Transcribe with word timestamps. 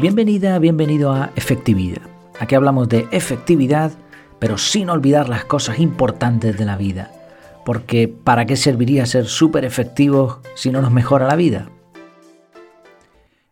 Bienvenida, 0.00 0.56
bienvenido 0.60 1.10
a 1.10 1.32
Efectividad. 1.34 2.02
Aquí 2.38 2.54
hablamos 2.54 2.88
de 2.88 3.08
efectividad, 3.10 3.90
pero 4.38 4.56
sin 4.56 4.90
olvidar 4.90 5.28
las 5.28 5.44
cosas 5.44 5.80
importantes 5.80 6.56
de 6.56 6.64
la 6.64 6.76
vida. 6.76 7.10
Porque 7.64 8.06
¿para 8.06 8.46
qué 8.46 8.54
serviría 8.54 9.06
ser 9.06 9.26
súper 9.26 9.64
efectivos 9.64 10.38
si 10.54 10.70
no 10.70 10.82
nos 10.82 10.92
mejora 10.92 11.26
la 11.26 11.34
vida? 11.34 11.68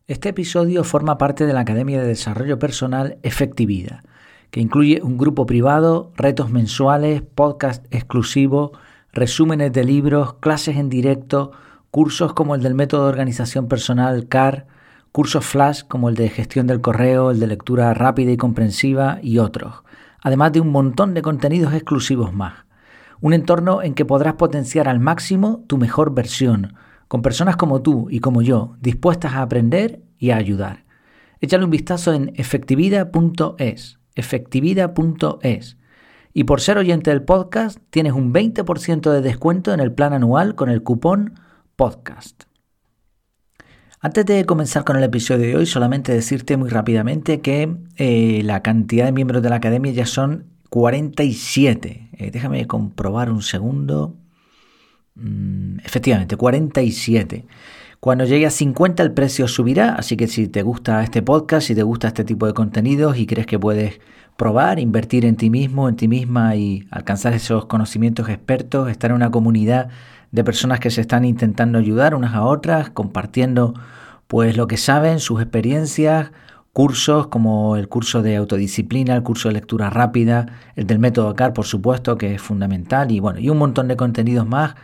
Este 0.06 0.28
episodio 0.28 0.84
forma 0.84 1.18
parte 1.18 1.46
de 1.46 1.52
la 1.52 1.62
Academia 1.62 2.00
de 2.00 2.06
Desarrollo 2.06 2.60
Personal 2.60 3.18
Efectividad, 3.24 4.04
que 4.52 4.60
incluye 4.60 5.02
un 5.02 5.18
grupo 5.18 5.46
privado, 5.46 6.12
retos 6.14 6.52
mensuales, 6.52 7.22
podcast 7.22 7.84
exclusivo, 7.92 8.70
resúmenes 9.12 9.72
de 9.72 9.82
libros, 9.82 10.34
clases 10.34 10.76
en 10.76 10.90
directo, 10.90 11.50
cursos 11.90 12.34
como 12.34 12.54
el 12.54 12.62
del 12.62 12.76
método 12.76 13.02
de 13.02 13.08
organización 13.08 13.66
personal 13.66 14.28
CAR, 14.28 14.75
cursos 15.16 15.46
flash 15.46 15.80
como 15.88 16.10
el 16.10 16.14
de 16.14 16.28
gestión 16.28 16.66
del 16.66 16.82
correo, 16.82 17.30
el 17.30 17.40
de 17.40 17.46
lectura 17.46 17.94
rápida 17.94 18.32
y 18.32 18.36
comprensiva 18.36 19.18
y 19.22 19.38
otros, 19.38 19.76
además 20.20 20.52
de 20.52 20.60
un 20.60 20.68
montón 20.68 21.14
de 21.14 21.22
contenidos 21.22 21.72
exclusivos 21.72 22.34
más. 22.34 22.66
Un 23.22 23.32
entorno 23.32 23.82
en 23.82 23.94
que 23.94 24.04
podrás 24.04 24.34
potenciar 24.34 24.90
al 24.90 25.00
máximo 25.00 25.64
tu 25.68 25.78
mejor 25.78 26.12
versión, 26.12 26.74
con 27.08 27.22
personas 27.22 27.56
como 27.56 27.80
tú 27.80 28.08
y 28.10 28.20
como 28.20 28.42
yo, 28.42 28.76
dispuestas 28.82 29.32
a 29.32 29.40
aprender 29.40 30.02
y 30.18 30.32
a 30.32 30.36
ayudar. 30.36 30.84
Échale 31.40 31.64
un 31.64 31.70
vistazo 31.70 32.12
en 32.12 32.32
efectividad.es, 32.34 33.98
efectividad.es. 34.16 35.78
Y 36.34 36.44
por 36.44 36.60
ser 36.60 36.76
oyente 36.76 37.08
del 37.08 37.22
podcast, 37.22 37.78
tienes 37.88 38.12
un 38.12 38.34
20% 38.34 39.10
de 39.10 39.22
descuento 39.22 39.72
en 39.72 39.80
el 39.80 39.94
plan 39.94 40.12
anual 40.12 40.54
con 40.56 40.68
el 40.68 40.82
cupón 40.82 41.40
podcast. 41.74 42.45
Antes 44.00 44.26
de 44.26 44.44
comenzar 44.44 44.84
con 44.84 44.96
el 44.96 45.04
episodio 45.04 45.46
de 45.46 45.56
hoy, 45.56 45.66
solamente 45.66 46.12
decirte 46.12 46.56
muy 46.58 46.68
rápidamente 46.68 47.40
que 47.40 47.76
eh, 47.96 48.42
la 48.44 48.62
cantidad 48.62 49.06
de 49.06 49.12
miembros 49.12 49.42
de 49.42 49.48
la 49.48 49.56
academia 49.56 49.90
ya 49.92 50.04
son 50.04 50.44
47. 50.68 52.10
Eh, 52.12 52.30
déjame 52.30 52.66
comprobar 52.66 53.30
un 53.30 53.42
segundo. 53.42 54.14
Mm, 55.14 55.78
efectivamente, 55.82 56.36
47. 56.36 57.46
Cuando 57.98 58.26
llegue 58.26 58.44
a 58.44 58.50
50 58.50 59.02
el 59.02 59.12
precio 59.12 59.48
subirá, 59.48 59.94
así 59.94 60.16
que 60.18 60.26
si 60.28 60.46
te 60.46 60.62
gusta 60.62 61.02
este 61.02 61.22
podcast, 61.22 61.66
si 61.66 61.74
te 61.74 61.82
gusta 61.82 62.08
este 62.08 62.24
tipo 62.24 62.46
de 62.46 62.52
contenidos 62.52 63.16
y 63.16 63.26
crees 63.26 63.46
que 63.46 63.58
puedes 63.58 63.98
probar, 64.36 64.78
invertir 64.78 65.24
en 65.24 65.36
ti 65.36 65.48
mismo, 65.48 65.88
en 65.88 65.96
ti 65.96 66.06
misma 66.06 66.54
y 66.54 66.86
alcanzar 66.90 67.32
esos 67.32 67.64
conocimientos 67.64 68.28
expertos, 68.28 68.90
estar 68.90 69.10
en 69.10 69.16
una 69.16 69.30
comunidad 69.30 69.88
de 70.36 70.44
personas 70.44 70.80
que 70.80 70.90
se 70.90 71.00
están 71.00 71.24
intentando 71.24 71.78
ayudar 71.78 72.14
unas 72.14 72.34
a 72.34 72.44
otras, 72.44 72.90
compartiendo 72.90 73.72
pues 74.26 74.54
lo 74.54 74.66
que 74.66 74.76
saben, 74.76 75.18
sus 75.18 75.40
experiencias, 75.40 76.30
cursos 76.74 77.28
como 77.28 77.76
el 77.76 77.88
curso 77.88 78.20
de 78.20 78.36
autodisciplina, 78.36 79.14
el 79.14 79.22
curso 79.22 79.48
de 79.48 79.54
lectura 79.54 79.88
rápida, 79.88 80.44
el 80.74 80.86
del 80.86 80.98
método 80.98 81.34
CAR, 81.34 81.54
por 81.54 81.64
supuesto, 81.64 82.18
que 82.18 82.34
es 82.34 82.42
fundamental, 82.42 83.10
y 83.12 83.18
bueno, 83.18 83.38
y 83.38 83.48
un 83.48 83.56
montón 83.56 83.88
de 83.88 83.96
contenidos 83.96 84.46
más 84.46 84.74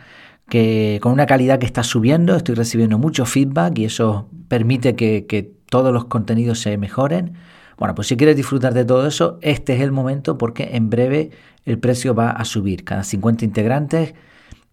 que 0.49 0.97
con 1.03 1.11
una 1.11 1.27
calidad 1.27 1.59
que 1.59 1.67
está 1.67 1.83
subiendo, 1.83 2.35
estoy 2.35 2.55
recibiendo 2.55 2.97
mucho 2.97 3.27
feedback 3.27 3.77
y 3.77 3.85
eso 3.85 4.29
permite 4.47 4.95
que, 4.95 5.27
que 5.27 5.53
todos 5.69 5.93
los 5.93 6.05
contenidos 6.05 6.61
se 6.61 6.75
mejoren. 6.79 7.33
Bueno, 7.77 7.93
pues 7.93 8.07
si 8.07 8.17
quieres 8.17 8.35
disfrutar 8.35 8.73
de 8.73 8.85
todo 8.85 9.05
eso, 9.05 9.37
este 9.41 9.75
es 9.75 9.81
el 9.81 9.91
momento 9.91 10.39
porque 10.39 10.71
en 10.73 10.89
breve 10.89 11.29
el 11.65 11.77
precio 11.77 12.15
va 12.15 12.31
a 12.31 12.43
subir. 12.43 12.83
Cada 12.83 13.03
50 13.03 13.45
integrantes 13.45 14.15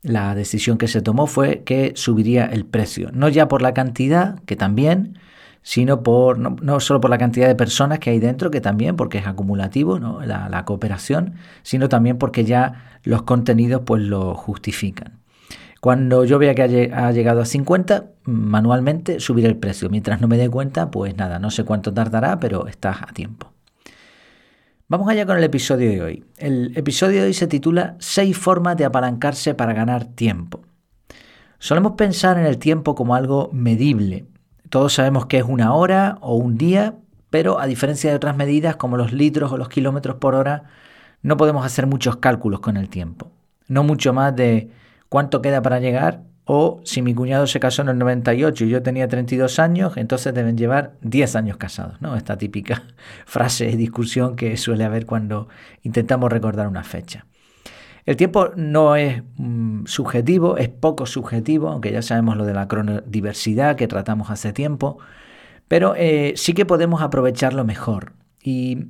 la 0.02 0.34
decisión 0.34 0.78
que 0.78 0.88
se 0.88 1.02
tomó 1.02 1.26
fue 1.26 1.62
que 1.64 1.92
subiría 1.94 2.46
el 2.46 2.64
precio, 2.64 3.10
no 3.12 3.28
ya 3.28 3.48
por 3.48 3.62
la 3.62 3.74
cantidad, 3.74 4.40
que 4.44 4.56
también, 4.56 5.18
sino 5.62 6.02
por 6.02 6.38
no, 6.38 6.80
solo 6.80 7.00
por 7.00 7.10
la 7.10 7.18
cantidad 7.18 7.46
de 7.46 7.54
personas 7.54 7.98
que 7.98 8.10
hay 8.10 8.18
dentro, 8.18 8.50
que 8.50 8.60
también, 8.60 8.96
porque 8.96 9.18
es 9.18 9.26
acumulativo 9.26 9.98
¿no? 9.98 10.20
la, 10.24 10.64
cooperación, 10.64 11.34
sino 11.62 11.88
también 11.88 12.16
porque 12.18 12.44
ya 12.44 12.98
los 13.02 13.22
contenidos 13.22 13.82
pues 13.84 14.02
lo 14.02 14.34
justifican. 14.34 15.18
Cuando 15.80 16.24
yo 16.24 16.38
vea 16.38 16.54
que 16.54 16.90
ha 16.92 17.12
llegado 17.12 17.40
a 17.40 17.46
50, 17.46 18.10
manualmente 18.24 19.18
subiré 19.18 19.48
el 19.48 19.56
precio. 19.56 19.88
Mientras 19.88 20.20
no 20.20 20.28
me 20.28 20.36
dé 20.36 20.50
cuenta, 20.50 20.90
pues 20.90 21.16
nada, 21.16 21.38
no 21.38 21.50
sé 21.50 21.64
cuánto 21.64 21.94
tardará, 21.94 22.38
pero 22.38 22.66
estás 22.66 22.98
a 23.02 23.06
tiempo. 23.06 23.49
Vamos 24.90 25.08
allá 25.08 25.24
con 25.24 25.38
el 25.38 25.44
episodio 25.44 25.88
de 25.88 26.02
hoy. 26.02 26.24
El 26.36 26.76
episodio 26.76 27.20
de 27.20 27.28
hoy 27.28 27.32
se 27.32 27.46
titula 27.46 27.94
Seis 28.00 28.36
formas 28.36 28.76
de 28.76 28.84
apalancarse 28.84 29.54
para 29.54 29.72
ganar 29.72 30.04
tiempo. 30.04 30.62
Solemos 31.60 31.92
pensar 31.92 32.38
en 32.38 32.44
el 32.44 32.58
tiempo 32.58 32.96
como 32.96 33.14
algo 33.14 33.50
medible. 33.52 34.24
Todos 34.68 34.94
sabemos 34.94 35.26
que 35.26 35.38
es 35.38 35.44
una 35.44 35.74
hora 35.74 36.18
o 36.22 36.34
un 36.34 36.58
día, 36.58 36.96
pero 37.30 37.60
a 37.60 37.68
diferencia 37.68 38.10
de 38.10 38.16
otras 38.16 38.36
medidas 38.36 38.74
como 38.74 38.96
los 38.96 39.12
litros 39.12 39.52
o 39.52 39.56
los 39.56 39.68
kilómetros 39.68 40.16
por 40.16 40.34
hora, 40.34 40.64
no 41.22 41.36
podemos 41.36 41.64
hacer 41.64 41.86
muchos 41.86 42.16
cálculos 42.16 42.58
con 42.58 42.76
el 42.76 42.88
tiempo. 42.88 43.30
No 43.68 43.84
mucho 43.84 44.12
más 44.12 44.34
de 44.34 44.72
cuánto 45.08 45.40
queda 45.40 45.62
para 45.62 45.78
llegar 45.78 46.24
o 46.52 46.80
si 46.82 47.00
mi 47.00 47.14
cuñado 47.14 47.46
se 47.46 47.60
casó 47.60 47.82
en 47.82 47.90
el 47.90 47.98
98 47.98 48.64
y 48.64 48.70
yo 48.70 48.82
tenía 48.82 49.06
32 49.06 49.60
años, 49.60 49.96
entonces 49.96 50.34
deben 50.34 50.58
llevar 50.58 50.96
10 51.02 51.36
años 51.36 51.56
casados, 51.58 52.02
¿no? 52.02 52.16
Esta 52.16 52.38
típica 52.38 52.82
frase 53.24 53.66
de 53.66 53.76
discusión 53.76 54.34
que 54.34 54.56
suele 54.56 54.82
haber 54.82 55.06
cuando 55.06 55.46
intentamos 55.84 56.28
recordar 56.28 56.66
una 56.66 56.82
fecha. 56.82 57.24
El 58.04 58.16
tiempo 58.16 58.50
no 58.56 58.96
es 58.96 59.22
mm, 59.36 59.84
subjetivo, 59.86 60.56
es 60.56 60.68
poco 60.68 61.06
subjetivo, 61.06 61.68
aunque 61.68 61.92
ya 61.92 62.02
sabemos 62.02 62.36
lo 62.36 62.44
de 62.44 62.54
la 62.54 62.66
cronodiversidad 62.66 63.76
que 63.76 63.86
tratamos 63.86 64.28
hace 64.30 64.52
tiempo, 64.52 64.98
pero 65.68 65.94
eh, 65.96 66.32
sí 66.34 66.52
que 66.52 66.66
podemos 66.66 67.00
aprovecharlo 67.00 67.64
mejor. 67.64 68.14
Y 68.42 68.86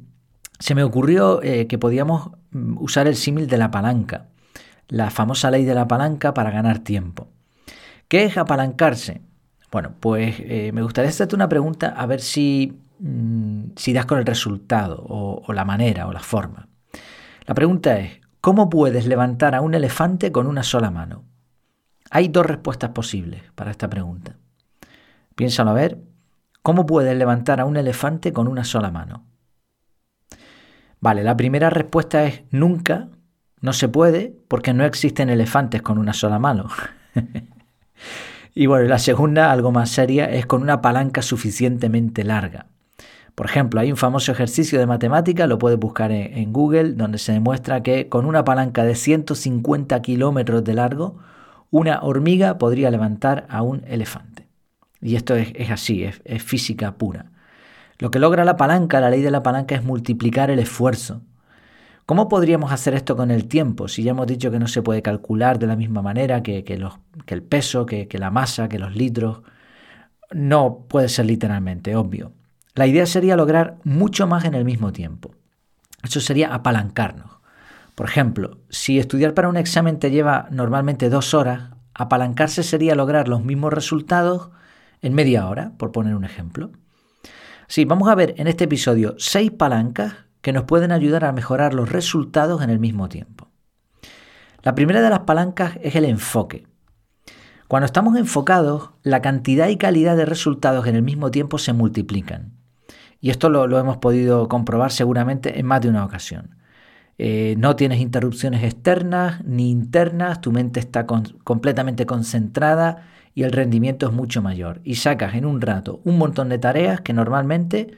se 0.59 0.75
me 0.75 0.83
ocurrió 0.83 1.43
eh, 1.43 1.67
que 1.67 1.77
podíamos 1.77 2.31
mm, 2.53 2.79
usar 2.83 3.07
el 3.07 3.17
símil 3.17 3.49
de 3.49 3.59
la 3.59 3.71
palanca, 3.71 4.29
la 4.89 5.11
famosa 5.11 5.51
ley 5.51 5.67
de 5.67 5.75
la 5.75 5.87
palanca 5.87 6.33
para 6.33 6.51
ganar 6.51 6.79
tiempo. 6.79 7.29
¿Qué 8.11 8.25
es 8.25 8.37
apalancarse? 8.37 9.23
Bueno, 9.71 9.95
pues 10.01 10.35
eh, 10.41 10.73
me 10.75 10.83
gustaría 10.83 11.11
hacerte 11.11 11.37
una 11.37 11.49
pregunta 11.49 11.91
a 11.97 12.07
ver 12.07 12.21
si, 12.21 12.77
mm, 12.99 13.67
si 13.77 13.93
das 13.93 14.05
con 14.05 14.19
el 14.19 14.27
resultado 14.27 15.01
o, 15.09 15.45
o 15.47 15.53
la 15.53 15.65
manera 15.65 16.09
o 16.09 16.13
la 16.13 16.19
forma. 16.19 16.67
La 17.47 17.55
pregunta 17.55 18.01
es, 18.01 18.21
¿cómo 18.41 18.69
puedes 18.69 19.07
levantar 19.07 19.55
a 19.55 19.61
un 19.61 19.75
elefante 19.75 20.33
con 20.33 20.49
una 20.49 20.65
sola 20.65 20.91
mano? 20.91 21.23
Hay 22.11 22.27
dos 22.27 22.47
respuestas 22.47 22.91
posibles 22.91 23.45
para 23.55 23.71
esta 23.71 23.89
pregunta. 23.89 24.35
Piénsalo 25.37 25.71
a 25.71 25.75
ver. 25.75 25.99
¿Cómo 26.63 26.87
puedes 26.87 27.17
levantar 27.17 27.61
a 27.61 27.65
un 27.65 27.77
elefante 27.77 28.33
con 28.33 28.49
una 28.49 28.65
sola 28.65 28.91
mano? 28.91 29.25
Vale, 30.99 31.23
la 31.23 31.37
primera 31.37 31.71
respuesta 31.71 32.25
es 32.25 32.43
nunca, 32.51 33.07
no 33.61 33.73
se 33.73 33.89
puede, 33.89 34.35
porque 34.49 34.75
no 34.75 34.85
existen 34.85 35.31
elefantes 35.31 35.81
con 35.81 35.97
una 35.97 36.13
sola 36.13 36.41
mano. 36.41 36.71
Y 38.55 38.67
bueno, 38.67 38.89
la 38.89 38.99
segunda, 38.99 39.53
algo 39.53 39.73
más 39.73 39.91
seria, 39.91 40.27
es 40.27 40.47
con 40.47 40.63
una 40.63 40.81
palanca 40.81 41.23
suficientemente 41.23 42.25
larga. 42.25 42.67
Por 43.35 43.47
ejemplo, 43.47 43.81
hay 43.81 43.91
un 43.91 43.97
famoso 43.97 44.33
ejercicio 44.33 44.79
de 44.79 44.87
matemática, 44.87 45.47
lo 45.47 45.59
puedes 45.59 45.79
buscar 45.79 46.13
en, 46.13 46.53
Google, 46.53 46.93
donde 46.93 47.19
se 47.19 47.33
demuestra 47.33 47.83
que 47.83 48.09
con 48.09 48.27
una 48.27 48.45
palanca 48.45 48.85
de 48.85 48.95
150 48.95 50.03
kilómetros 50.03 50.65
de 50.65 50.75
largo, 50.75 51.19
una 51.71 52.03
hormiga 52.03 52.59
podría 52.59 52.91
levantar 52.91 53.47
a 53.49 53.63
un 53.63 53.85
elefante. 53.87 54.49
Y 55.01 55.17
esto 55.17 55.37
es, 55.37 55.71
así, 55.71 56.05
es 56.05 56.43
física 56.43 56.97
pura. 56.99 57.31
Lo 58.01 58.11
que 58.11 58.19
logra 58.19 58.45
la 58.45 58.57
palanca, 58.57 58.99
la 59.01 59.11
ley 59.11 59.21
de 59.21 59.31
la 59.31 59.43
palanca, 59.43 59.75
es 59.75 59.85
multiplicar 59.85 60.51
el 60.51 60.59
esfuerzo. 60.59 61.21
¿Cómo 62.11 62.29
podríamos 62.29 62.73
hacer 62.73 62.95
esto 62.95 63.15
con 63.15 63.31
el 63.31 63.47
tiempo? 63.47 63.87
Si 63.87 64.03
ya 64.03 64.11
hemos 64.11 64.27
dicho 64.27 64.51
que 64.51 64.59
no 64.59 64.67
se 64.67 64.83
puede 64.83 65.01
calcular 65.01 65.61
de 65.61 65.69
la 65.69 65.77
misma 65.77 66.03
manera 66.03 66.43
que, 66.43 66.65
el 67.29 67.43
peso, 67.45 67.87
que, 67.87 68.09
la 68.19 68.33
masa, 68.33 68.69
que 68.69 68.81
los 68.81 68.97
litros. 68.97 69.43
No 70.33 70.87
puede 70.89 71.09
ser 71.09 71.27
literalmente, 71.27 71.95
obvio. 71.95 72.33
La 72.75 72.89
idea 72.89 73.07
sería 73.07 73.37
lograr 73.37 73.77
mucho 73.85 74.27
más 74.27 74.45
en 74.45 74.55
el 74.55 74.65
mismo 74.65 74.91
tiempo. 74.91 75.37
Eso 76.03 76.19
sería 76.19 76.53
apalancarnos. 76.53 77.31
Por 77.95 78.09
ejemplo, 78.09 78.59
si 78.71 78.99
estudiar 78.99 79.33
para 79.33 79.49
un 79.49 79.57
examen 79.57 80.01
te 80.01 80.11
lleva 80.11 80.49
normalmente 80.51 81.11
dos 81.11 81.33
horas, 81.33 81.71
apalancarse 81.95 82.65
sería 82.65 82.97
lograr 82.97 83.29
los 83.29 83.45
mismos 83.45 83.73
resultados 83.73 84.51
en 85.01 85.15
media 85.15 85.47
hora, 85.47 85.75
por 85.79 85.93
poner 85.93 86.17
un 86.17 86.25
ejemplo. 86.25 86.73
Sí, 87.69 87.85
vamos 87.85 88.09
a 88.09 88.17
ver 88.17 88.35
en 88.37 88.49
este 88.49 88.65
episodio 88.65 89.15
seis 89.17 89.53
palancas 89.53 90.29
que 90.41 90.53
nos 90.53 90.65
pueden 90.65 90.93
ayudar 90.93 91.25
a 91.25 91.33
mejorar 91.33 91.75
los 91.75 91.91
resultados 91.91 92.63
en 92.63 92.71
el 92.71 92.79
mismo 92.79 93.09
tiempo. 93.09 93.49
La 94.63 94.75
primera 94.75 95.01
de 95.01 95.11
las 95.11 95.21
palancas 95.21 95.79
es 95.83 95.95
el 95.95 96.05
enfoque. 96.05 96.67
Cuando 97.69 97.87
estamos 97.87 98.17
enfocados, 98.17 98.91
la 99.03 99.23
cantidad 99.23 99.69
y 99.69 99.77
calidad 99.77 100.17
de 100.17 100.27
resultados 100.27 100.87
en 100.87 100.97
el 100.97 101.03
mismo 101.03 101.31
tiempo 101.31 101.57
se 101.57 101.73
multiplican. 101.73 102.53
Y 103.21 103.31
esto 103.31 103.49
lo, 103.49 103.79
hemos 103.79 103.99
podido 103.99 104.49
comprobar 104.49 104.93
seguramente 104.93 105.59
en 105.59 105.67
más 105.67 105.81
de 105.81 105.89
una 105.89 106.05
ocasión. 106.05 106.57
eh, 107.19 107.55
no 107.59 107.77
tienes 107.77 108.01
interrupciones 108.01 108.65
externas 108.65 109.45
ni 109.45 109.71
internas, 109.71 110.41
tu 110.41 110.53
mente 110.53 110.81
está 110.81 111.07
completamente 111.07 112.07
concentrada 112.07 113.07
y 113.35 113.43
el 113.43 113.53
rendimiento 113.53 114.07
es 114.07 114.13
mucho 114.13 114.43
mayor. 114.43 114.81
Y 114.85 114.97
sacas 114.97 115.35
en 115.35 115.45
un 115.45 115.61
rato 115.61 116.01
un 116.05 116.19
montón 116.19 116.49
de 116.49 116.59
tareas 116.59 117.03
que 117.03 117.13
normalmente 117.13 117.97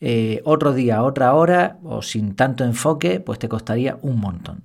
eh, 0.00 0.40
otro 0.44 0.72
día, 0.72 1.02
otra 1.02 1.34
hora 1.34 1.78
o 1.82 2.02
sin 2.02 2.34
tanto 2.34 2.64
enfoque, 2.64 3.20
pues 3.20 3.38
te 3.38 3.48
costaría 3.48 3.98
un 4.02 4.18
montón. 4.20 4.62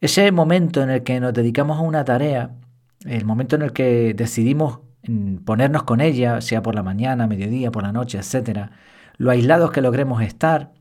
Ese 0.00 0.30
momento 0.32 0.82
en 0.82 0.90
el 0.90 1.02
que 1.02 1.20
nos 1.20 1.32
dedicamos 1.32 1.78
a 1.78 1.82
una 1.82 2.04
tarea, 2.04 2.50
el 3.04 3.24
momento 3.24 3.56
en 3.56 3.62
el 3.62 3.72
que 3.72 4.14
decidimos 4.14 4.80
ponernos 5.44 5.82
con 5.84 6.00
ella, 6.00 6.40
sea 6.40 6.62
por 6.62 6.74
la 6.74 6.82
mañana, 6.82 7.26
mediodía, 7.26 7.70
por 7.70 7.82
la 7.82 7.92
noche, 7.92 8.18
etcétera, 8.18 8.72
lo 9.16 9.30
aislados 9.30 9.70
que 9.70 9.82
logremos 9.82 10.22
estar, 10.22 10.72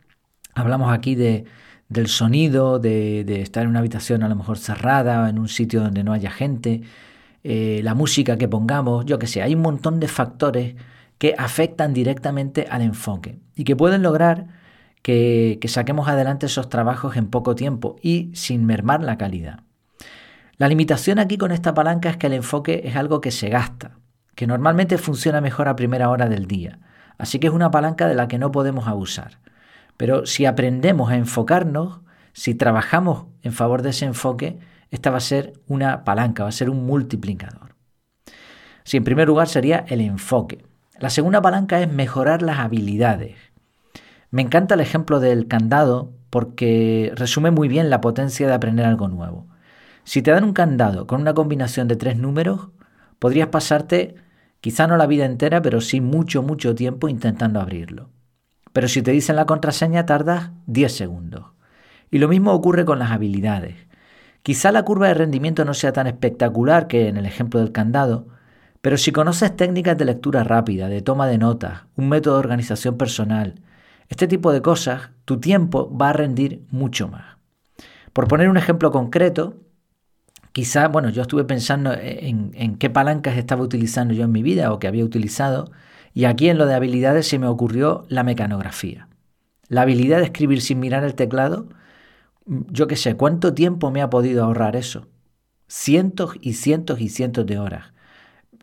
hablamos 0.56 0.94
aquí 0.94 1.16
de, 1.16 1.46
del 1.90 2.08
sonido, 2.08 2.80
de, 2.80 3.24
de, 3.26 3.42
estar 3.42 3.64
en 3.64 3.70
una 3.70 3.80
habitación 3.80 4.24
a 4.24 4.30
lo 4.30 4.36
mejor 4.36 4.58
cerrada, 4.58 5.30
en 5.30 5.40
un 5.40 5.50
sitio 5.50 5.82
donde 5.82 6.04
no 6.04 6.14
haya 6.14 6.32
gente, 6.32 6.82
eh, 7.44 7.82
la 7.84 7.94
música 7.94 8.38
que 8.38 8.48
pongamos, 8.48 9.06
yo 9.06 9.20
que 9.20 9.28
sé, 9.28 9.42
hay 9.42 9.54
un 9.56 9.62
montón 9.62 10.00
de 10.00 10.08
factores 10.08 10.76
que 11.18 11.36
afectan 11.38 11.94
directamente 11.94 12.68
al 12.70 12.82
enfoque 12.82 13.40
y 13.56 13.64
que 13.64 13.76
pueden 13.76 14.02
lograr 14.02 14.48
que, 15.02 15.58
que 15.62 15.68
saquemos 15.68 16.08
adelante 16.08 16.46
esos 16.46 16.70
trabajos 16.70 17.16
en 17.18 17.28
poco 17.28 17.56
tiempo 17.56 17.98
y 18.02 18.32
sin 18.34 18.66
mermar 18.66 19.04
la 19.04 19.18
calidad. 19.18 19.62
La 20.58 20.68
limitación 20.68 21.20
aquí 21.20 21.38
con 21.38 21.52
esta 21.52 21.74
palanca 21.74 22.10
es 22.10 22.18
que 22.18 22.28
el 22.28 22.34
enfoque 22.34 22.82
es 22.86 22.96
algo 22.96 23.22
que 23.22 23.32
se 23.32 23.50
gasta, 23.50 23.98
que 24.36 24.48
normalmente 24.48 24.98
funciona 24.98 25.42
mejor 25.42 25.68
a 25.68 25.76
primera 25.76 26.10
hora 26.10 26.30
del 26.30 26.46
día, 26.48 26.80
así 27.18 27.40
que 27.40 27.48
es 27.48 27.54
una 27.54 27.72
palanca 27.72 28.08
de 28.08 28.16
la 28.16 28.28
que 28.28 28.40
no 28.40 28.52
podemos 28.52 28.88
abusar. 28.88 29.40
Pero 29.98 30.26
si 30.26 30.46
aprendemos 30.46 31.12
a 31.12 31.16
enfocarnos, 31.16 32.02
si 32.34 32.56
trabajamos 32.56 33.28
en 33.42 33.54
favor 33.54 33.82
de 33.82 33.92
ese 33.92 34.06
enfoque, 34.06 34.60
esta 34.90 35.10
va 35.10 35.18
a 35.18 35.22
ser 35.22 35.54
una 35.68 36.04
palanca, 36.04 36.44
va 36.44 36.50
a 36.50 36.54
ser 36.54 36.70
un 36.70 36.86
multiplicador. 36.86 37.76
Si 38.84 38.98
en 38.98 39.04
primer 39.04 39.28
lugar 39.28 39.48
sería 39.48 39.86
el 39.88 40.02
enfoque. 40.02 40.66
La 41.00 41.10
segunda 41.10 41.42
palanca 41.42 41.82
es 41.82 41.92
mejorar 41.92 42.42
las 42.42 42.60
habilidades. 42.60 43.36
Me 44.30 44.42
encanta 44.42 44.76
el 44.76 44.82
ejemplo 44.82 45.20
del 45.20 45.48
candado 45.48 46.12
porque 46.30 47.12
resume 47.16 47.52
muy 47.52 47.68
bien 47.68 47.90
la 47.90 48.02
potencia 48.02 48.48
de 48.48 48.54
aprender 48.54 48.86
algo 48.86 49.08
nuevo. 49.08 49.48
Si 50.04 50.22
te 50.22 50.32
dan 50.32 50.44
un 50.44 50.54
candado 50.54 51.08
con 51.08 51.22
una 51.22 51.34
combinación 51.34 51.88
de 51.88 51.96
tres 51.96 52.18
números, 52.18 52.70
podrías 53.20 53.48
pasarte 53.48 54.16
quizá 54.62 54.88
no 54.88 54.98
la 54.98 55.08
vida 55.08 55.26
entera, 55.26 55.62
pero 55.62 55.82
sí 55.82 56.02
mucho, 56.02 56.44
mucho 56.44 56.76
tiempo 56.76 57.08
intentando 57.08 57.60
abrirlo. 57.60 58.10
Pero 58.72 58.88
si 58.88 59.02
te 59.02 59.12
dicen 59.12 59.36
la 59.36 59.46
contraseña 59.46 60.06
tardas 60.06 60.52
10 60.68 60.96
segundos. 60.96 61.46
Y 62.12 62.20
lo 62.20 62.28
mismo 62.28 62.52
ocurre 62.54 62.86
con 62.86 63.00
las 63.00 63.12
habilidades. 63.12 63.76
Quizá 64.44 64.72
la 64.72 64.84
curva 64.84 65.08
de 65.08 65.14
rendimiento 65.16 65.66
no 65.66 65.74
sea 65.74 65.94
tan 65.94 66.06
espectacular 66.06 66.88
que 66.88 67.08
en 67.08 67.18
el 67.18 67.26
ejemplo 67.26 67.60
del 67.60 67.72
candado, 67.72 68.28
pero 68.84 68.98
si 68.98 69.14
conoces 69.14 69.56
técnicas 69.56 69.98
de 69.98 70.04
lectura 70.04 70.44
rápida, 70.44 70.90
de 70.90 71.02
toma 71.02 71.26
de 71.26 71.38
notas, 71.38 71.86
un 71.96 72.10
método 72.10 72.34
de 72.36 72.40
organización 72.42 72.98
personal, 72.98 73.56
este 74.10 74.28
tipo 74.28 74.52
de 74.52 74.62
cosas, 74.62 75.12
tu 75.24 75.40
tiempo 75.40 75.90
va 75.96 76.10
a 76.10 76.14
rendir 76.14 76.66
mucho 76.70 77.08
más. 77.08 77.38
Por 78.12 78.28
poner 78.28 78.50
un 78.50 78.58
ejemplo 78.58 78.92
concreto, 78.92 79.56
quizá, 80.52 80.90
bueno, 80.90 81.10
yo 81.10 81.22
estuve 81.22 81.46
pensando 81.46 81.94
en, 81.98 82.76
qué 82.78 82.90
palancas 82.90 83.38
estaba 83.38 83.64
utilizando 83.64 84.14
yo 84.14 84.26
en 84.26 84.34
mi 84.34 84.44
vida 84.44 84.74
o 84.74 84.80
que 84.80 84.88
había 84.88 85.06
utilizado, 85.06 85.72
y 86.14 86.26
aquí 86.26 86.50
en 86.50 86.58
lo 86.58 86.66
de 86.66 86.76
habilidades 86.76 87.26
se 87.26 87.40
me 87.40 87.48
ocurrió 87.48 88.06
la 88.10 88.24
mecanografía. 88.24 89.08
La 89.70 89.84
habilidad 89.84 90.18
de 90.18 90.26
escribir 90.26 90.62
sin 90.62 90.82
mirar 90.82 91.06
el 91.06 91.16
teclado 91.16 91.70
yo 92.46 92.88
qué 92.88 92.96
sé, 92.96 93.16
¿cuánto 93.16 93.54
tiempo 93.54 93.92
me 93.92 94.02
ha 94.02 94.10
podido 94.10 94.44
ahorrar 94.44 94.76
eso? 94.76 95.08
Cientos 95.68 96.36
y 96.42 96.54
cientos 96.54 97.00
y 97.00 97.10
cientos 97.10 97.46
de 97.46 97.58
horas. 97.58 97.93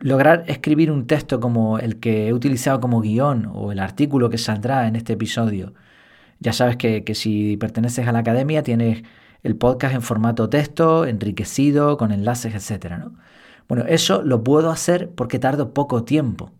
Lograr 0.01 0.43
escribir 0.47 0.91
un 0.91 1.07
texto 1.07 1.39
como 1.39 1.79
el 1.79 1.99
que 1.99 2.27
he 2.27 2.33
utilizado 2.33 2.79
como 2.79 3.01
guion 3.01 3.49
o 3.53 3.71
el 3.71 3.79
artículo 3.79 4.29
que 4.29 4.37
saldrá 4.37 4.87
en 4.87 4.95
este 4.95 5.13
episodio. 5.13 5.73
Ya 6.39 6.53
sabes 6.53 6.75
que, 6.77 7.03
que 7.03 7.15
si 7.15 7.55
perteneces 7.57 8.07
a 8.07 8.11
la 8.11 8.19
academia 8.19 8.63
tienes 8.63 9.03
el 9.43 9.55
podcast 9.55 9.95
en 9.95 10.01
formato 10.01 10.49
texto, 10.49 11.05
enriquecido, 11.05 11.97
con 11.97 12.11
enlaces, 12.11 12.55
etc. 12.55 12.97
¿no? 12.99 13.13
Bueno, 13.67 13.85
eso 13.87 14.21
lo 14.23 14.43
puedo 14.43 14.69
hacer 14.69 15.11
porque 15.11 15.39
tardo 15.39 15.73
poco 15.73 16.03
tiempo. 16.03 16.51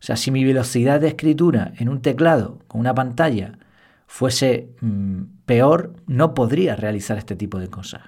O 0.00 0.02
sea, 0.02 0.16
si 0.16 0.30
mi 0.30 0.44
velocidad 0.44 1.00
de 1.00 1.08
escritura 1.08 1.72
en 1.78 1.88
un 1.88 2.00
teclado 2.00 2.58
con 2.66 2.80
una 2.80 2.94
pantalla 2.94 3.58
fuese 4.06 4.70
mm, 4.80 5.22
peor, 5.46 5.94
no 6.06 6.34
podría 6.34 6.74
realizar 6.76 7.18
este 7.18 7.36
tipo 7.36 7.58
de 7.58 7.68
cosas. 7.68 8.02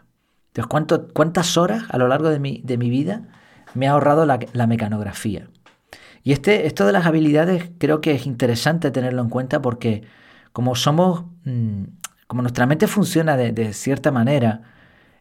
Entonces, 0.54 1.06
¿cuántas 1.12 1.56
horas 1.56 1.84
a 1.88 1.98
lo 1.98 2.08
largo 2.08 2.30
de 2.30 2.38
mi, 2.38 2.62
de 2.64 2.78
mi 2.78 2.90
vida 2.90 3.28
me 3.74 3.88
ha 3.88 3.92
ahorrado 3.92 4.26
la, 4.26 4.66
mecanografía? 4.66 5.48
Y 6.22 6.32
este, 6.32 6.66
esto 6.66 6.86
de 6.86 6.92
las 6.92 7.06
habilidades 7.06 7.70
creo 7.78 8.00
que 8.00 8.12
es 8.12 8.26
interesante 8.26 8.90
tenerlo 8.90 9.22
en 9.22 9.28
cuenta 9.28 9.60
porque 9.60 10.02
como 10.52 10.74
somos, 10.74 11.24
mm, 11.44 11.84
como 12.26 12.42
nuestra 12.42 12.66
mente 12.66 12.86
funciona 12.86 13.36
de, 13.36 13.72
cierta 13.72 14.10
manera, 14.12 14.62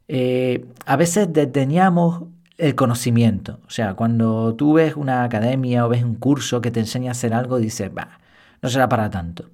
eh, 0.07 0.65
a 0.85 0.95
veces 0.95 1.31
desdeñamos 1.31 2.23
el 2.57 2.75
conocimiento. 2.75 3.59
O 3.67 3.69
sea, 3.69 3.95
cuando 3.95 4.55
tú 4.55 4.73
ves 4.73 4.95
una 4.95 5.23
academia 5.23 5.85
o 5.85 5.89
ves 5.89 6.03
un 6.03 6.15
curso 6.15 6.61
que 6.61 6.71
te 6.71 6.79
enseña 6.81 7.09
a 7.09 7.13
hacer 7.13 7.33
algo, 7.33 7.57
dices, 7.57 7.89
va, 7.97 8.19
no 8.61 8.69
será 8.69 8.87
para 8.89 9.09
tanto 9.09 9.49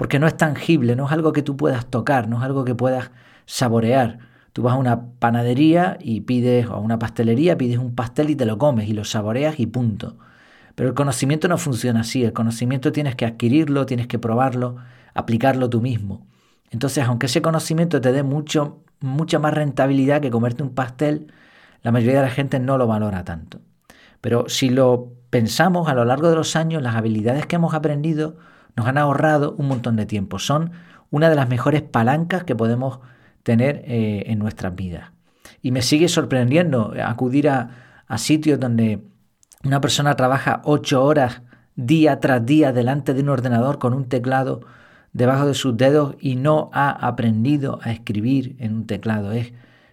porque 0.00 0.18
no 0.18 0.26
es 0.26 0.34
tangible, 0.34 0.96
no 0.96 1.04
es 1.04 1.12
algo 1.12 1.34
que 1.34 1.42
tú 1.42 1.58
puedas 1.58 1.84
tocar, 1.84 2.26
no 2.26 2.38
es 2.38 2.42
algo 2.42 2.64
que 2.64 2.74
puedas 2.74 3.10
saborear. 3.44 4.29
Tú 4.52 4.62
vas 4.62 4.74
a 4.74 4.76
una 4.76 5.12
panadería 5.18 5.96
y 6.00 6.22
pides, 6.22 6.66
o 6.66 6.74
a 6.74 6.80
una 6.80 6.98
pastelería, 6.98 7.56
pides 7.56 7.78
un 7.78 7.94
pastel 7.94 8.30
y 8.30 8.36
te 8.36 8.46
lo 8.46 8.58
comes 8.58 8.88
y 8.88 8.92
lo 8.92 9.04
saboreas 9.04 9.60
y 9.60 9.66
punto. 9.66 10.16
Pero 10.74 10.88
el 10.88 10.94
conocimiento 10.94 11.46
no 11.48 11.58
funciona 11.58 12.00
así, 12.00 12.24
el 12.24 12.32
conocimiento 12.32 12.92
tienes 12.92 13.14
que 13.14 13.26
adquirirlo, 13.26 13.86
tienes 13.86 14.06
que 14.06 14.18
probarlo, 14.18 14.76
aplicarlo 15.14 15.68
tú 15.68 15.80
mismo. 15.80 16.26
Entonces, 16.70 17.04
aunque 17.04 17.26
ese 17.26 17.42
conocimiento 17.42 18.00
te 18.00 18.12
dé 18.12 18.22
mucho, 18.22 18.82
mucha 19.00 19.38
más 19.38 19.54
rentabilidad 19.54 20.20
que 20.20 20.30
comerte 20.30 20.62
un 20.62 20.74
pastel, 20.74 21.32
la 21.82 21.92
mayoría 21.92 22.20
de 22.20 22.26
la 22.26 22.32
gente 22.32 22.60
no 22.60 22.78
lo 22.78 22.86
valora 22.86 23.24
tanto. 23.24 23.60
Pero 24.20 24.48
si 24.48 24.70
lo 24.70 25.12
pensamos 25.30 25.88
a 25.88 25.94
lo 25.94 26.04
largo 26.04 26.28
de 26.28 26.36
los 26.36 26.56
años, 26.56 26.82
las 26.82 26.96
habilidades 26.96 27.46
que 27.46 27.56
hemos 27.56 27.74
aprendido 27.74 28.36
nos 28.76 28.86
han 28.86 28.98
ahorrado 28.98 29.54
un 29.58 29.68
montón 29.68 29.96
de 29.96 30.06
tiempo. 30.06 30.38
Son 30.38 30.72
una 31.10 31.28
de 31.28 31.36
las 31.36 31.48
mejores 31.48 31.82
palancas 31.82 32.44
que 32.44 32.54
podemos 32.54 33.00
tener 33.42 33.82
eh, 33.86 34.24
en 34.26 34.38
nuestras 34.38 34.74
vidas. 34.74 35.10
Y 35.62 35.72
me 35.72 35.82
sigue 35.82 36.08
sorprendiendo 36.08 36.94
acudir 37.02 37.48
a, 37.48 38.02
a 38.06 38.18
sitios 38.18 38.58
donde 38.58 39.00
una 39.64 39.80
persona 39.80 40.16
trabaja 40.16 40.62
ocho 40.64 41.04
horas 41.04 41.42
día 41.76 42.20
tras 42.20 42.44
día 42.44 42.72
delante 42.72 43.14
de 43.14 43.22
un 43.22 43.28
ordenador 43.28 43.78
con 43.78 43.94
un 43.94 44.08
teclado 44.08 44.60
debajo 45.12 45.46
de 45.46 45.54
sus 45.54 45.76
dedos 45.76 46.16
y 46.20 46.36
no 46.36 46.70
ha 46.72 46.90
aprendido 46.90 47.78
a 47.82 47.92
escribir 47.92 48.56
en 48.58 48.74
un 48.74 48.86
teclado. 48.86 49.32
Es 49.32 49.52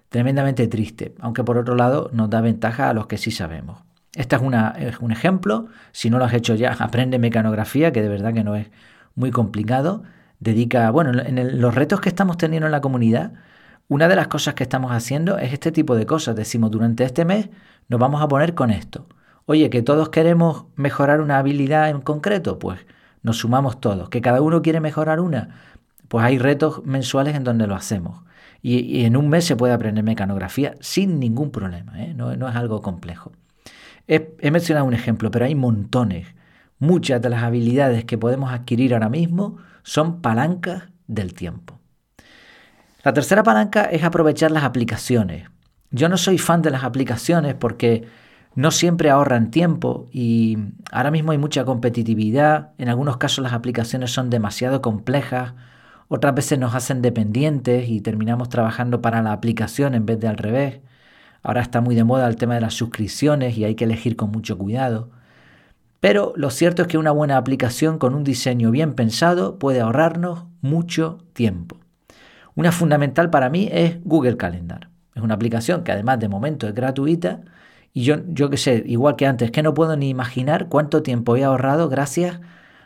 tremendamente 0.09 0.67
triste, 0.67 1.15
aunque 1.19 1.43
por 1.43 1.57
otro 1.57 1.75
lado 1.75 2.09
nos 2.13 2.29
da 2.29 2.41
ventaja 2.41 2.89
a 2.89 2.93
los 2.93 3.07
que 3.07 3.17
sí 3.17 3.31
sabemos. 3.31 3.79
Este 4.13 4.35
es, 4.35 4.41
una, 4.41 4.69
es 4.71 4.99
un 4.99 5.11
ejemplo. 5.11 5.67
Si 5.91 6.09
no 6.09 6.17
lo 6.17 6.25
has 6.25 6.33
hecho 6.33 6.55
ya, 6.55 6.73
aprende 6.79 7.19
mecanografía, 7.19 7.91
que 7.91 8.01
de 8.01 8.09
verdad 8.09 8.33
que 8.33 8.43
no 8.43 8.55
es 8.55 8.67
muy 9.15 9.31
complicado. 9.31 10.03
Dedica, 10.39 10.89
bueno, 10.91 11.19
en 11.19 11.61
los 11.61 11.75
retos 11.75 12.01
que 12.01 12.09
estamos 12.09 12.37
teniendo 12.37 12.67
en 12.67 12.71
la 12.71 12.81
comunidad, 12.81 13.33
una 13.87 14.07
de 14.07 14.15
las 14.15 14.27
cosas 14.27 14.53
que 14.53 14.63
estamos 14.63 14.91
haciendo 14.91 15.37
es 15.37 15.53
este 15.53 15.71
tipo 15.71 15.95
de 15.95 16.05
cosas. 16.05 16.35
Decimos, 16.35 16.71
durante 16.71 17.03
este 17.03 17.25
mes 17.25 17.49
nos 17.87 17.99
vamos 17.99 18.21
a 18.21 18.27
poner 18.27 18.53
con 18.53 18.69
esto. 18.69 19.07
Oye, 19.45 19.69
que 19.69 19.81
todos 19.81 20.09
queremos 20.09 20.65
mejorar 20.75 21.21
una 21.21 21.37
habilidad 21.37 21.89
en 21.89 22.01
concreto, 22.01 22.59
pues 22.59 22.85
nos 23.23 23.37
sumamos 23.37 23.79
todos. 23.79 24.09
Que 24.09 24.21
cada 24.21 24.41
uno 24.41 24.61
quiere 24.61 24.81
mejorar 24.81 25.19
una, 25.19 25.61
pues 26.09 26.25
hay 26.25 26.37
retos 26.37 26.85
mensuales 26.85 27.35
en 27.35 27.43
donde 27.43 27.67
lo 27.67 27.75
hacemos. 27.75 28.23
Y, 28.61 29.05
en 29.05 29.15
un 29.15 29.29
mes 29.29 29.45
se 29.45 29.55
puede 29.55 29.73
aprender 29.73 30.03
mecanografía 30.03 30.75
sin 30.81 31.19
ningún 31.19 31.51
problema, 31.51 32.03
¿eh? 32.03 32.13
no, 32.13 32.35
no 32.35 32.49
es 32.49 32.55
algo 32.55 32.81
complejo. 32.81 33.31
He, 34.07 34.51
mencionado 34.51 34.85
un 34.85 34.93
ejemplo, 34.93 35.31
pero 35.31 35.45
hay 35.45 35.55
montones. 35.55 36.27
Muchas 36.79 37.21
de 37.21 37.29
las 37.29 37.43
habilidades 37.43 38.05
que 38.05 38.17
podemos 38.17 38.51
adquirir 38.51 38.93
ahora 38.93 39.09
mismo 39.09 39.57
son 39.83 40.21
palancas 40.21 40.83
del 41.07 41.33
tiempo. 41.33 41.79
La 43.03 43.13
tercera 43.13 43.43
palanca 43.43 43.85
es 43.85 44.03
aprovechar 44.03 44.51
las 44.51 44.63
aplicaciones. 44.63 45.49
Yo 45.91 46.09
no 46.09 46.17
soy 46.17 46.37
fan 46.37 46.61
de 46.61 46.71
las 46.71 46.83
aplicaciones 46.83 47.55
porque 47.55 48.07
no 48.53 48.71
siempre 48.71 49.09
ahorran 49.09 49.51
tiempo 49.51 50.07
y 50.11 50.57
ahora 50.91 51.11
mismo 51.11 51.31
hay 51.31 51.37
mucha 51.37 51.63
competitividad. 51.63 52.71
En 52.77 52.89
algunos 52.89 53.17
casos 53.17 53.43
las 53.43 53.53
aplicaciones 53.53 54.11
son 54.11 54.29
demasiado 54.29 54.81
complejas, 54.81 55.53
otras 56.09 56.35
veces 56.35 56.57
nos 56.57 56.73
hacen 56.73 57.01
dependientes 57.01 57.89
y 57.89 58.01
terminamos 58.01 58.49
trabajando 58.49 59.01
para 59.01 59.21
la 59.21 59.31
aplicación 59.33 59.93
en 59.93 60.05
vez 60.05 60.19
de 60.19 60.27
al 60.27 60.37
revés. 60.37 60.79
Ahora 61.43 61.61
está 61.61 61.81
muy 61.81 61.95
de 61.95 62.03
moda 62.03 62.27
el 62.27 62.35
tema 62.35 62.55
de 62.55 62.61
las 62.61 62.73
suscripciones 62.73 63.57
y 63.57 63.63
hay 63.63 63.75
que 63.75 63.83
elegir 63.83 64.15
con 64.15 64.31
mucho 64.31 64.57
cuidado. 64.57 65.11
Pero 65.99 66.33
lo 66.35 66.49
cierto 66.49 66.83
es 66.83 66.87
que 66.87 66.97
una 66.97 67.11
buena 67.11 67.37
aplicación 67.37 67.97
con 67.97 68.13
un 68.13 68.23
diseño 68.23 68.71
bien 68.71 68.93
pensado 68.93 69.57
puede 69.57 69.81
ahorrarnos 69.81 70.45
mucho 70.61 71.19
tiempo. 71.33 71.77
Una 72.55 72.71
fundamental 72.71 73.29
para 73.29 73.49
mí 73.49 73.69
es 73.71 73.97
Google 74.03 74.37
Calendar. 74.37 74.89
Es 75.15 75.21
una 75.21 75.35
aplicación 75.35 75.83
que 75.83 75.91
además 75.91 76.19
de 76.19 76.29
momento 76.29 76.67
es 76.67 76.73
gratuita 76.73 77.41
y 77.93 78.03
yo, 78.03 78.17
yo 78.27 78.49
que 78.49 78.57
sé, 78.57 78.83
igual 78.85 79.15
que 79.15 79.25
antes, 79.25 79.49
que 79.49 79.63
no 79.63 79.73
puedo 79.73 79.95
ni 79.95 80.09
imaginar 80.09 80.67
cuánto 80.69 81.01
tiempo 81.01 81.35
he 81.35 81.43
ahorrado 81.43 81.89
gracias 81.89 82.39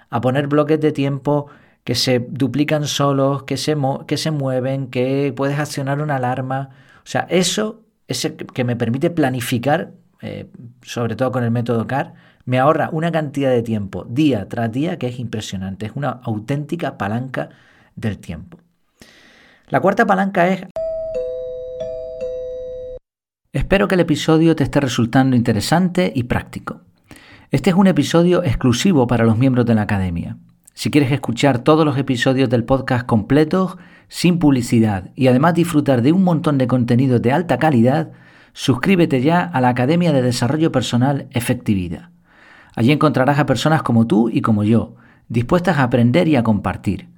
a 0.10 0.22
poner 0.22 0.48
bloques 0.48 0.80
de 0.80 0.92
tiempo 0.92 1.48
que 1.84 1.96
se 1.96 2.20
duplican 2.20 2.86
solos, 2.86 3.44
que 3.44 3.58
se, 3.58 3.76
que 4.08 4.18
se 4.18 4.32
mueven, 4.32 4.88
que 4.88 5.34
puedes 5.36 5.60
accionar 5.60 6.02
una 6.02 6.16
alarma. 6.16 6.70
O 6.98 7.08
sea, 7.08 7.28
eso 7.30 7.82
ese 8.08 8.36
que 8.36 8.64
me 8.64 8.76
permite 8.76 9.10
planificar, 9.10 9.94
eh, 10.22 10.48
sobre 10.84 11.16
todo 11.16 11.32
con 11.32 11.44
el 11.44 11.52
método 11.52 11.88
CAR, 11.88 12.14
me 12.46 12.60
ahorra 12.60 12.90
una 12.92 13.12
cantidad 13.12 13.52
de 13.52 13.62
tiempo 13.62 14.06
día 14.10 14.48
tras 14.50 14.72
día 14.72 14.98
que 14.98 15.08
es 15.08 15.20
impresionante. 15.20 15.86
Es 15.86 15.94
una 15.96 16.10
auténtica 16.24 16.98
palanca 16.98 17.50
del 17.96 18.18
tiempo. 18.20 18.58
La 19.68 19.80
cuarta 19.80 20.06
palanca 20.06 20.48
es... 20.48 20.66
Espero 23.54 23.88
que 23.88 23.96
el 23.96 24.02
episodio 24.02 24.56
te 24.56 24.64
esté 24.64 24.80
resultando 24.80 25.36
interesante 25.36 26.12
y 26.16 26.24
práctico. 26.24 26.82
Este 27.52 27.70
es 27.70 27.76
un 27.76 27.88
episodio 27.88 28.44
exclusivo 28.44 29.08
para 29.08 29.26
los 29.26 29.38
miembros 29.38 29.66
de 29.66 29.76
la 29.76 29.82
academia. 29.82 30.38
Si 30.74 30.90
quieres 30.90 31.12
escuchar 31.12 31.60
todos 31.60 31.86
los 31.86 31.98
episodios 31.98 32.50
del 32.50 32.64
podcast 32.64 33.06
completos, 33.06 33.78
sin 34.08 34.40
publicidad 34.40 35.12
y 35.16 35.28
además 35.28 35.54
disfrutar 35.54 36.02
de 36.02 36.12
un 36.12 36.24
montón 36.24 36.58
de 36.58 36.68
contenidos 36.68 37.22
de 37.22 37.34
alta 37.34 37.60
calidad, 37.60 38.12
suscríbete 38.54 39.22
ya 39.22 39.42
a 39.42 39.62
la 39.62 39.70
Academia 39.70 40.14
de 40.14 40.22
Desarrollo 40.22 40.72
Personal 40.72 41.28
Efectividad. 41.32 42.11
Allí 42.76 42.92
encontrarás 42.92 43.40
a 43.40 43.46
personas 43.46 43.84
como 43.84 44.08
tú 44.08 44.30
y 44.30 44.42
como 44.42 44.64
yo, 44.64 44.96
dispuestas 45.30 45.78
a 45.78 45.84
aprender 45.84 46.28
y 46.28 46.36
a 46.36 46.44
compartir. 46.44 47.10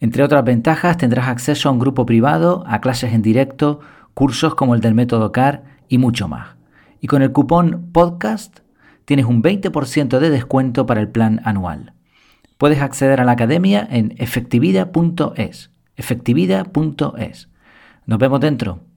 Entre 0.00 0.22
otras 0.22 0.44
ventajas 0.44 0.96
tendrás 0.96 1.28
acceso 1.28 1.68
a 1.68 1.72
un 1.72 1.78
grupo 1.78 2.06
privado, 2.06 2.64
a 2.66 2.80
clases 2.80 3.12
en 3.12 3.22
directo, 3.22 3.80
cursos 4.14 4.54
como 4.54 4.74
el 4.74 4.80
del 4.80 4.94
método 4.94 5.32
CAR 5.32 5.64
y 5.88 5.98
mucho 5.98 6.28
más. 6.28 6.56
Y 7.00 7.06
con 7.06 7.22
el 7.22 7.32
cupón 7.32 7.90
podcast 7.92 8.60
tienes 9.04 9.26
un 9.26 9.42
20% 9.42 10.18
de 10.18 10.30
descuento 10.30 10.86
para 10.86 11.00
el 11.00 11.08
plan 11.08 11.40
anual. 11.44 11.94
Puedes 12.58 12.80
acceder 12.80 13.20
a 13.20 13.24
la 13.24 13.32
academia 13.32 13.86
en 13.90 14.14
efectividad.es. 14.18 15.70
Efectividad.es. 15.96 17.48
Nos 18.06 18.18
vemos 18.18 18.40
dentro. 18.40 18.87